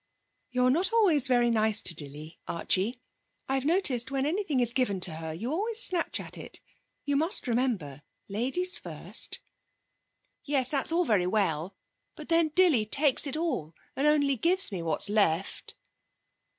[0.49, 2.99] 'You're not always very nice to Dilly, Archie.
[3.47, 6.59] I've noticed when anything is given to her, you always snatch at it.
[7.05, 9.37] You must remember Ladies first.'
[10.43, 11.75] 'Yes, that's all very well.
[12.15, 15.75] But then Dilly takes it all, and only gives me what's left.'